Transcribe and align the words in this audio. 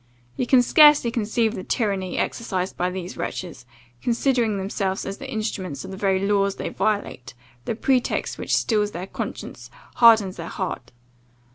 You 0.35 0.47
can 0.47 0.63
scarcely 0.63 1.11
conceive 1.11 1.53
the 1.53 1.63
tyranny 1.63 2.17
exercised 2.17 2.75
by 2.75 2.89
these 2.89 3.17
wretches: 3.17 3.67
considering 4.01 4.57
themselves 4.57 5.05
as 5.05 5.19
the 5.19 5.29
instruments 5.31 5.85
of 5.85 5.91
the 5.91 5.95
very 5.97 6.17
laws 6.25 6.55
they 6.55 6.69
violate, 6.69 7.35
the 7.65 7.75
pretext 7.75 8.39
which 8.39 8.57
steels 8.57 8.93
their 8.93 9.05
conscience, 9.05 9.69
hardens 9.97 10.37
their 10.37 10.47
heart. 10.47 10.91